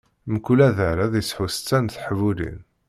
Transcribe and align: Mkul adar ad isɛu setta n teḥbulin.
Mkul 0.33 0.59
adar 0.67 0.97
ad 1.05 1.13
isɛu 1.21 1.47
setta 1.55 1.77
n 1.79 1.85
teḥbulin. 1.93 2.59